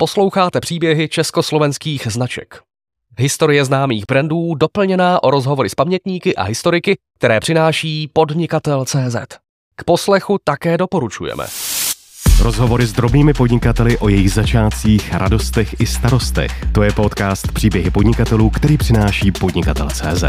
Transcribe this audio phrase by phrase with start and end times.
[0.00, 2.60] Posloucháte příběhy československých značek.
[3.18, 9.16] Historie známých brandů doplněná o rozhovory s pamětníky a historiky, které přináší podnikatel.cz.
[9.76, 11.46] K poslechu také doporučujeme.
[12.42, 16.52] Rozhovory s drobnými podnikateli o jejich začátcích, radostech i starostech.
[16.72, 20.24] To je podcast Příběhy podnikatelů, který přináší podnikatel.cz.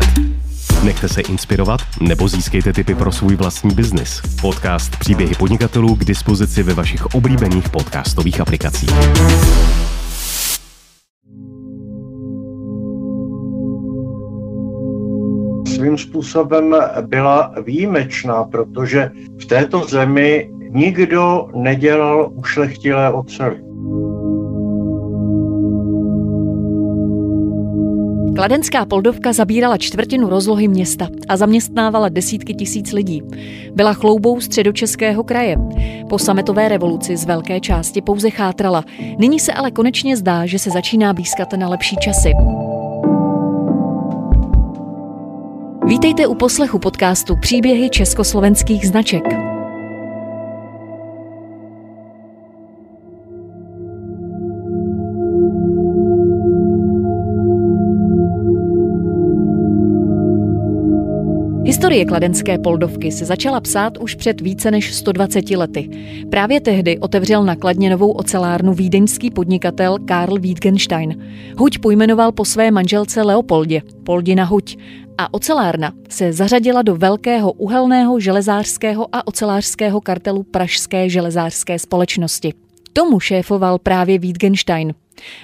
[0.83, 4.21] Nechte se inspirovat nebo získejte tipy pro svůj vlastní biznis.
[4.41, 8.89] Podcast Příběhy podnikatelů k dispozici ve vašich oblíbených podcastových aplikacích.
[15.67, 23.68] Svým způsobem byla výjimečná, protože v této zemi nikdo nedělal ušlechtilé ocely.
[28.39, 33.21] Kladenská Poldovka zabírala čtvrtinu rozlohy města a zaměstnávala desítky tisíc lidí.
[33.73, 35.55] Byla chloubou středočeského kraje.
[36.09, 38.83] Po sametové revoluci z velké části pouze chátrala.
[39.17, 42.31] Nyní se ale konečně zdá, že se začíná blízkat na lepší časy.
[45.85, 49.23] Vítejte u poslechu podcastu Příběhy československých značek.
[61.63, 65.89] Historie kladenské poldovky se začala psát už před více než 120 lety.
[66.31, 71.23] Právě tehdy otevřel na Kladně novou ocelárnu vídeňský podnikatel Karl Wittgenstein.
[71.57, 74.77] Huť pojmenoval po své manželce Leopoldě, Poldina Huť,
[75.17, 82.53] a ocelárna se zařadila do velkého uhelného, železářského a ocelářského kartelu Pražské železářské společnosti.
[82.93, 84.93] Tomu šéfoval právě Wittgenstein.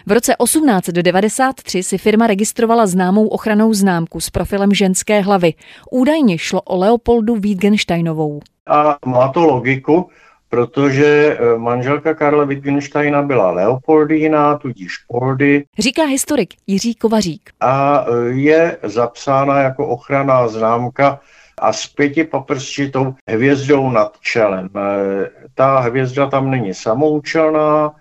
[0.06, 5.54] V roce 1893 si firma registrovala známou ochranou známku s profilem ženské hlavy.
[5.92, 8.40] Údajně šlo o Leopoldu Wittgensteinovou.
[8.68, 10.10] A má to logiku,
[10.50, 15.64] protože eh, manželka Karla Wittgensteina byla Leopoldína, tudíž Poldy.
[15.80, 17.50] Říká historik Jiří Kovařík.
[17.60, 21.20] A eh, je zapsána jako ochranná známka
[21.60, 24.70] a s pětipaprsčitou hvězdou nad čelem.
[24.76, 27.92] Eh, ta hvězda tam není samoučelná,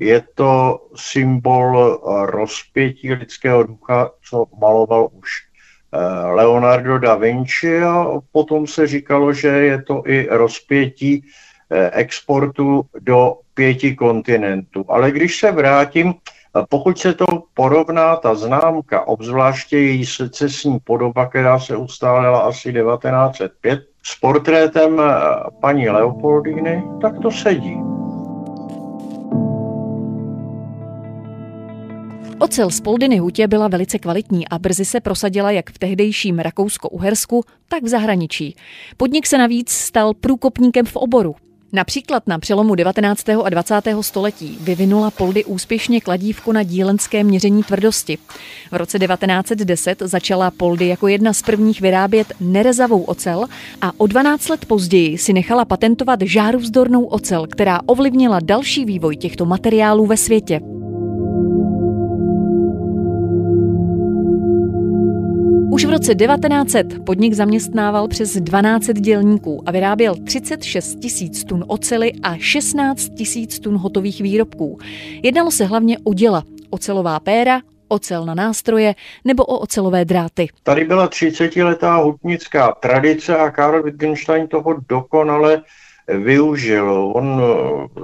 [0.00, 5.30] je to symbol rozpětí lidského ducha, co maloval už
[5.92, 11.24] eh, Leonardo da Vinci a potom se říkalo, že je to i rozpětí
[11.70, 14.84] eh, exportu do pěti kontinentů.
[14.88, 16.14] Ale když se vrátím,
[16.68, 23.80] pokud se to porovná, ta známka, obzvláště její secesní podoba, která se ustálila asi 1905,
[24.02, 25.12] s portrétem eh,
[25.60, 27.89] paní Leopoldiny, tak to sedí.
[32.42, 37.42] Ocel z Poldiny hutě byla velice kvalitní a brzy se prosadila jak v tehdejším Rakousko-Uhersku,
[37.68, 38.56] tak v zahraničí.
[38.96, 41.36] Podnik se navíc stal průkopníkem v oboru.
[41.72, 43.28] Například na přelomu 19.
[43.28, 43.74] a 20.
[44.00, 48.18] století vyvinula Poldy úspěšně kladívku na dílenské měření tvrdosti.
[48.70, 53.46] V roce 1910 začala Poldy jako jedna z prvních vyrábět nerezavou ocel
[53.80, 59.46] a o 12 let později si nechala patentovat žárůvzdornou ocel, která ovlivnila další vývoj těchto
[59.46, 60.60] materiálů ve světě.
[65.80, 72.12] Už v roce 1900 podnik zaměstnával přes 12 dělníků a vyráběl 36 tisíc tun ocely
[72.22, 74.78] a 16 tisíc tun hotových výrobků.
[75.22, 80.48] Jednalo se hlavně o děla, ocelová péra, ocel na nástroje nebo o ocelové dráty.
[80.62, 85.62] Tady byla 30-letá hutnická tradice a Karl Wittgenstein toho dokonale
[86.08, 87.12] využil.
[87.14, 87.42] On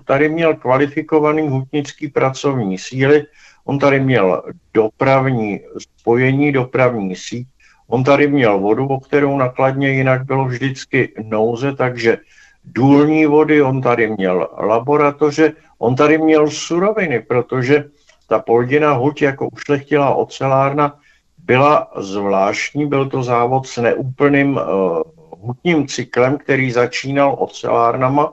[0.04, 3.25] tady měl kvalifikovaný hutnický pracovní síly,
[3.65, 4.42] on tady měl
[4.75, 7.47] dopravní spojení, dopravní síť,
[7.88, 12.19] On tady měl vodu, o kterou nakladně jinak bylo vždycky nouze, takže
[12.64, 17.84] důlní vody, on tady měl laboratoře, on tady měl suroviny, protože
[18.28, 20.98] ta Poldina huť jako ušlechtilá ocelárna
[21.38, 25.03] byla zvláštní, byl to závod s neúplným uh,
[25.41, 28.32] hutním cyklem, který začínal ocelárnama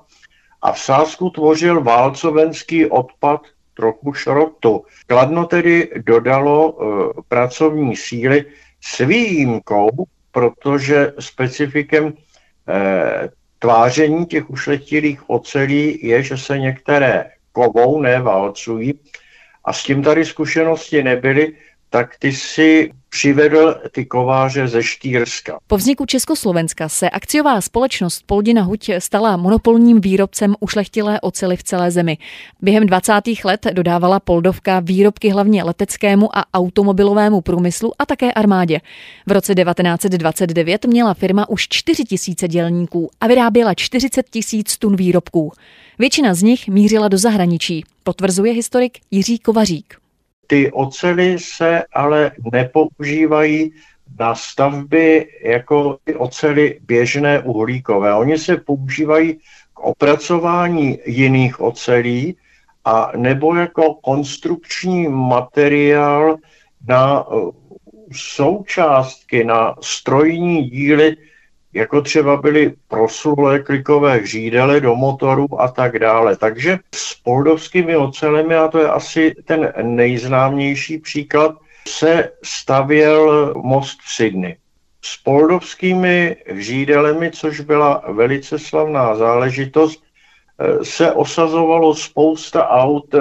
[0.62, 3.42] a v Sásku tvořil válcovenský odpad
[3.74, 4.86] trochu šrotu.
[5.08, 8.46] Kladno tedy dodalo uh, pracovní síly
[8.84, 9.90] s výjimkou,
[10.32, 12.14] protože specifikem
[12.68, 19.00] eh, tváření těch ušlechtilých ocelí je, že se některé kovou, neválcují.
[19.66, 21.54] A s tím tady zkušenosti nebyly,
[21.90, 25.60] tak ty si přivedl ty kováře ze Štýrska.
[25.68, 31.92] Po vzniku Československa se akciová společnost Poldina Huť stala monopolním výrobcem ušlechtilé ocely v celé
[31.92, 32.18] zemi.
[32.62, 33.14] Během 20.
[33.44, 38.80] let dodávala Poldovka výrobky hlavně leteckému a automobilovému průmyslu a také armádě.
[39.28, 45.52] V roce 1929 měla firma už 4 tisíce dělníků a vyráběla 40 tisíc tun výrobků.
[46.00, 47.84] Většina z nich mířila do zahraničí.
[48.04, 50.03] potvrzuje historik Jiří Kovařík.
[50.54, 53.74] Ty ocely se ale nepoužívají
[54.20, 58.16] na stavby jako ty ocely běžné uhlíkové.
[58.16, 59.34] Oni se používají
[59.74, 62.38] k opracování jiných ocelí
[62.86, 66.38] a nebo jako konstrukční materiál
[66.88, 67.52] na uh,
[68.12, 71.18] součástky, na strojní díly,
[71.74, 76.36] jako třeba byly proslulé klikové hřídele do motoru a tak dále.
[76.36, 81.56] Takže s poldovskými ocelemi, a to je asi ten nejznámější příklad,
[81.88, 84.58] se stavěl most v Sydney.
[85.02, 90.04] S poldovskými hřídelemi, což byla velice slavná záležitost,
[90.60, 93.20] eh, se osazovalo spousta aut eh,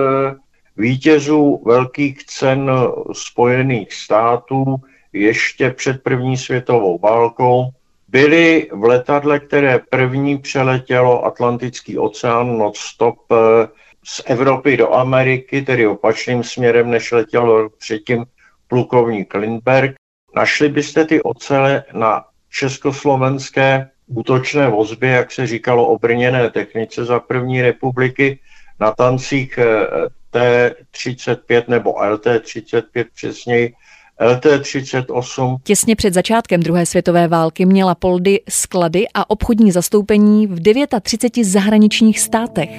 [0.77, 2.71] vítězů velkých cen
[3.13, 4.77] Spojených států
[5.13, 7.71] ještě před první světovou válkou.
[8.13, 13.69] Byli v letadle, které první přeletělo Atlantický oceán non-stop eh,
[14.05, 18.25] z Evropy do Ameriky, tedy opačným směrem, než letěl předtím
[18.69, 19.95] plukovník Lindberg.
[20.37, 27.21] Našli byste ty ocele na československé útočné vozby, jak se říkalo o brněné technice za
[27.21, 28.39] první republiky,
[28.81, 29.87] na tancích eh,
[30.33, 33.75] T35 nebo LT35 přesněji,
[34.23, 35.57] LT-38.
[35.65, 40.61] Těsně před začátkem druhé světové války měla Poldy sklady a obchodní zastoupení v
[41.03, 42.71] 39 zahraničních státech.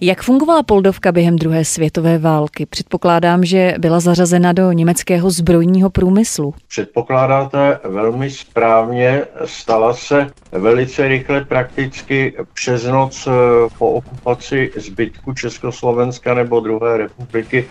[0.00, 2.66] Jak fungovala Poldovka během druhé světové války?
[2.66, 6.54] Předpokládám, že byla zařazena do německého zbrojního průmyslu.
[6.68, 13.30] Předpokládáte velmi správně, stala se velice rychle prakticky přes noc eh,
[13.78, 17.64] po okupaci zbytku Československa nebo druhé republiky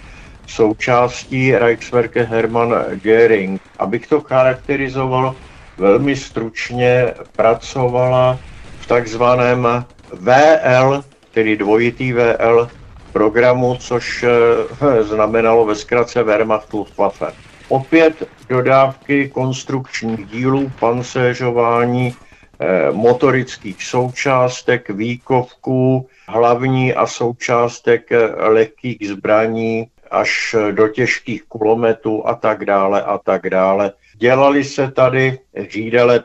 [0.47, 3.61] součástí Reichswerke Hermann Göring.
[3.79, 5.35] Abych to charakterizoval
[5.77, 8.39] velmi stručně, pracovala
[8.79, 9.67] v takzvaném
[10.13, 11.03] VL
[11.35, 12.69] tedy dvojitý VL
[13.13, 17.33] programu, což eh, znamenalo ve zkratce Wehrmacht Luftwaffe.
[17.67, 22.15] Opět dodávky konstrukčních dílů, pancéřování,
[22.59, 32.35] eh, motorických součástek, výkovků, hlavní a součástek eh, lehkých zbraní až do těžkých kulometů a
[32.35, 33.91] tak dále a tak dále.
[34.17, 35.39] Dělali se tady
[35.69, 36.23] řídele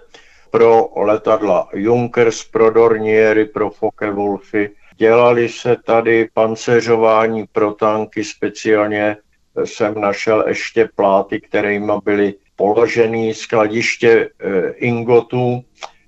[0.50, 9.16] pro letadla Junkers, pro Dorniery, pro Focke-Wulfy, Dělali se tady pancéřování pro tanky, speciálně
[9.64, 15.60] jsem našel ještě pláty, kterými byly položeny skladiště eh, ingotů,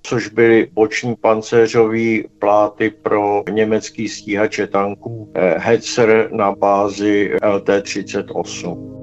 [0.02, 9.01] což byly boční pancéřové pláty pro německý stíhače tanků eh, Hetzer na bázi LT-38.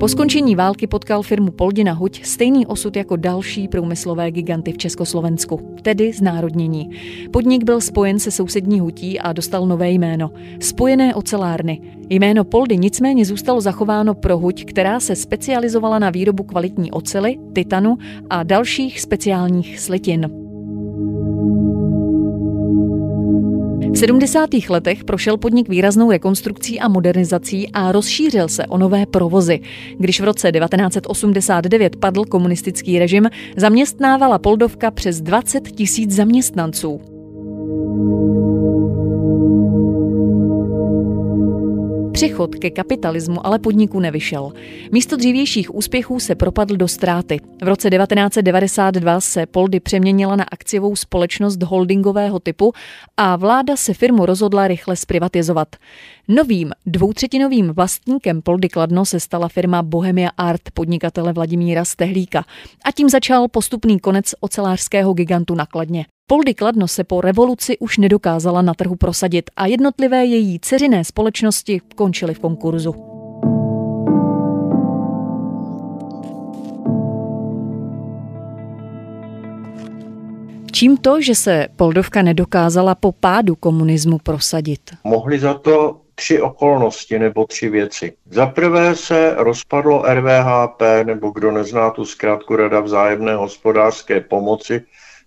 [0.00, 5.76] Po skončení války potkal firmu Poldina Huť stejný osud jako další průmyslové giganty v Československu,
[5.82, 6.90] tedy znárodnění.
[7.30, 11.80] Podnik byl spojen se sousední hutí a dostal nové jméno– Spojené ocelárny.
[12.10, 17.96] Jméno Poldy nicméně zůstalo zachováno pro huť, která se specializovala na výrobu kvalitní ocely, titanu
[18.30, 20.30] a dalších speciálních slitin.
[23.96, 24.50] V 70.
[24.68, 29.60] letech prošel podnik výraznou rekonstrukcí a modernizací a rozšířil se o nové provozy.
[29.98, 37.00] Když v roce 1989 padl komunistický režim, zaměstnávala Poldovka přes 20 tisíc zaměstnanců.
[42.16, 44.52] Přechod ke kapitalismu ale podniku nevyšel.
[44.92, 47.40] Místo dřívějších úspěchů se propadl do ztráty.
[47.62, 52.72] V roce 1992 se Poldy přeměnila na akciovou společnost holdingového typu
[53.16, 55.68] a vláda se firmu rozhodla rychle zprivatizovat.
[56.28, 62.44] Novým dvoutřetinovým vlastníkem Poldy Kladno se stala firma Bohemia Art podnikatele Vladimíra Stehlíka
[62.84, 66.06] a tím začal postupný konec ocelářského gigantu na Kladně.
[66.28, 71.80] Poldy Kladno se po revoluci už nedokázala na trhu prosadit a jednotlivé její ceřiné společnosti
[71.96, 72.94] končily v konkurzu.
[80.72, 84.80] Čím to, že se Poldovka nedokázala po pádu komunismu prosadit?
[85.04, 88.12] Mohli za to tři okolnosti nebo tři věci.
[88.30, 94.82] Za prvé se rozpadlo RVHP, nebo kdo nezná tu zkrátku Rada vzájemné hospodářské pomoci,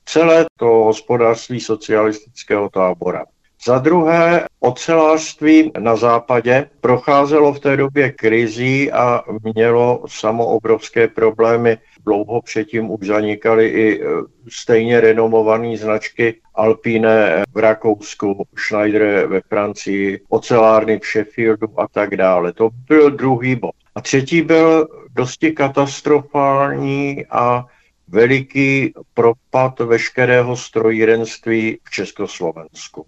[0.05, 3.25] celé to hospodářství socialistického tábora.
[3.65, 9.23] Za druhé, ocelářství na západě procházelo v té době krizí a
[9.55, 11.77] mělo samo obrovské problémy.
[12.05, 14.05] Dlouho předtím už zanikaly i e,
[14.49, 22.53] stejně renomované značky Alpine v Rakousku, Schneider ve Francii, ocelárny v Sheffieldu a tak dále.
[22.53, 23.71] To byl druhý bod.
[23.95, 27.65] A třetí byl dosti katastrofální a
[28.09, 33.05] veliký propad veškerého strojírenství v Československu.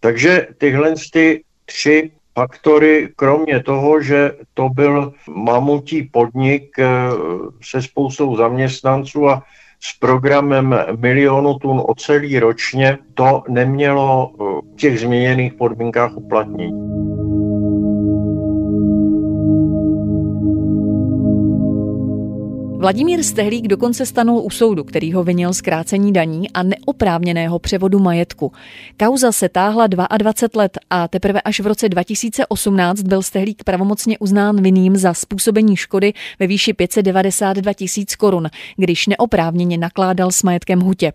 [0.00, 6.86] Takže tyhle ty tři faktory, kromě toho, že to byl mamutí podnik eh,
[7.62, 9.42] se spoustou zaměstnanců a
[9.80, 17.03] s programem milionu tun ocelí ročně, to nemělo v těch změněných podmínkách uplatnění.
[22.84, 28.52] Vladimír Stehlík dokonce stanul u soudu, který ho vinil zkrácení daní a neoprávněného převodu majetku.
[28.98, 34.62] Kauza se táhla 22 let a teprve až v roce 2018 byl Stehlík pravomocně uznán
[34.62, 41.12] vinným za způsobení škody ve výši 592 tisíc korun, když neoprávněně nakládal s majetkem hutě.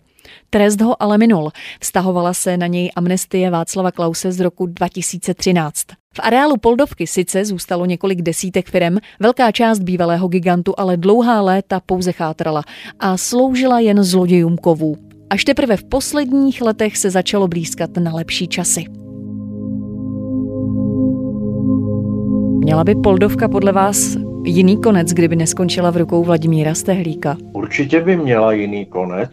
[0.50, 1.50] Trest ho ale minul.
[1.80, 5.86] Vztahovala se na něj amnestie Václava Klause z roku 2013.
[6.14, 11.80] V areálu Poldovky sice zůstalo několik desítek firem, velká část bývalého gigantu ale dlouhá léta
[11.86, 12.62] pouze chátrala
[13.00, 14.96] a sloužila jen zlodějům kovů.
[15.30, 18.84] Až teprve v posledních letech se začalo blízkat na lepší časy.
[22.58, 27.36] Měla by Poldovka podle vás jiný konec, kdyby neskončila v rukou Vladimíra Stehlíka?
[27.52, 29.30] Určitě by měla jiný konec,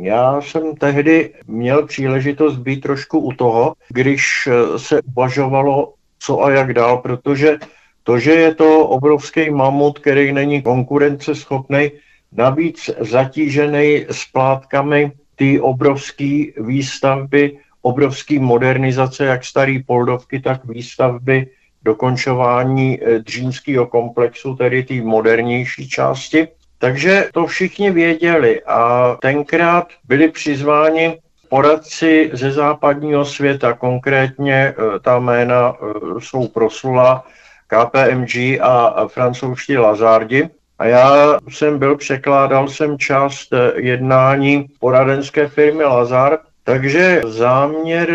[0.00, 6.74] já jsem tehdy měl příležitost být trošku u toho, když se uvažovalo, co a jak
[6.74, 7.58] dál, protože
[8.02, 11.90] to, že je to obrovský mamut, který není konkurenceschopný,
[12.32, 21.46] navíc zatížený splátkami ty obrovské výstavby, obrovské modernizace, jak starý Poldovky, tak výstavby
[21.82, 26.48] dokončování eh, dřínského komplexu, tedy té modernější části.
[26.78, 31.18] Takže to všichni věděli a tenkrát byli přizváni
[31.48, 37.24] poradci ze západního světa, konkrétně e, ta jména e, jsou proslula
[37.66, 40.48] KPMG a francouzští Lazardi.
[40.78, 48.10] A já jsem byl, překládal jsem část e, jednání poradenské firmy Lazard, takže záměr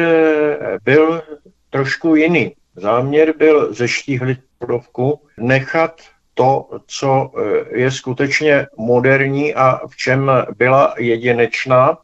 [0.83, 1.21] byl
[1.69, 2.55] trošku jiný.
[2.75, 6.01] Záměr byl zeštíhlit budovku, nechat
[6.33, 11.97] to, co eh, je skutečně moderní a v čem byla jedinečná.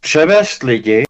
[0.00, 1.04] Převést lidi,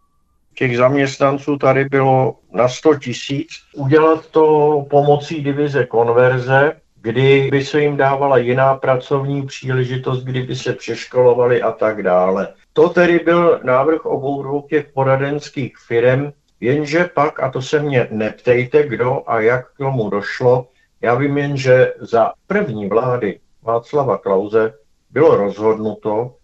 [0.54, 6.72] těch zaměstnanců tady bylo na 100 tisíc, udělat to pomocí divize konverze,
[7.02, 12.48] kdy by se jim dávala jiná pracovní příležitost, kdyby se přeškolovali a tak dále.
[12.72, 18.08] To tedy byl návrh obou dvou těch poradenských firm, jenže pak, a to se mě
[18.10, 20.66] neptejte, kdo a jak k tomu došlo,
[21.02, 24.74] já vím jen, že za první vlády Václava Klauze
[25.10, 26.34] bylo rozhodnuto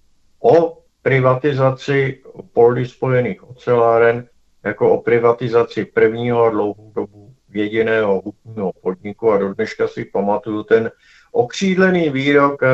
[0.43, 2.23] o privatizaci
[2.53, 4.27] poldy spojených oceláren
[4.65, 10.63] jako o privatizaci prvního a dlouhou dobu jediného hutního podniku a do dneška si pamatuju
[10.63, 10.91] ten
[11.33, 12.69] okřídlený výrok eh,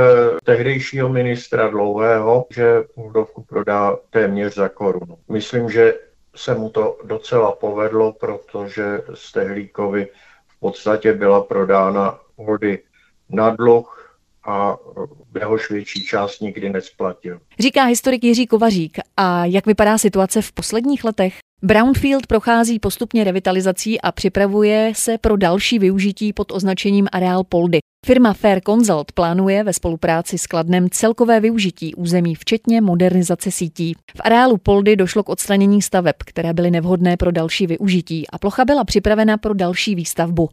[0.44, 5.18] tehdejšího ministra Dlouhého, že Moldovku prodá téměř za korunu.
[5.28, 5.94] Myslím, že
[6.36, 10.08] se mu to docela povedlo, protože Stehlíkovi
[10.64, 12.78] podstatě byla prodána vody
[13.30, 14.16] na dluh
[14.46, 14.76] a
[15.38, 17.40] jehož větší část nikdy nesplatil.
[17.60, 18.98] Říká historik Jiří Kovařík.
[19.16, 21.38] A jak vypadá situace v posledních letech?
[21.62, 27.78] Brownfield prochází postupně revitalizací a připravuje se pro další využití pod označením areál Poldy.
[28.04, 33.94] Firma Fair Consult plánuje ve spolupráci s Kladnem celkové využití území, včetně modernizace sítí.
[34.16, 38.64] V areálu Poldy došlo k odstranění staveb, které byly nevhodné pro další využití a plocha
[38.64, 40.48] byla připravena pro další výstavbu.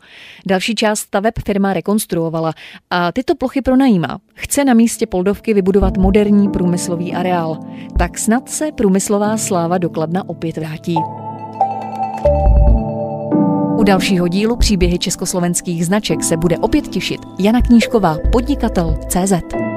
[0.47, 2.53] Další část staveb firma rekonstruovala
[2.89, 4.19] a tyto plochy pronajímá.
[4.33, 7.59] Chce na místě Poldovky vybudovat moderní průmyslový areál.
[7.97, 10.95] Tak snad se průmyslová sláva do Kladna opět vrátí.
[13.81, 19.70] U dalšího dílu příběhy československých značek se bude opět těšit Jana Knížková, podnikatel CZ.